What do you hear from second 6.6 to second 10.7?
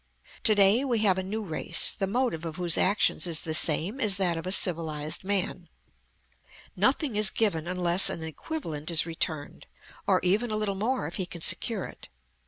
Nothing is given unless an equivalent is returned, or even a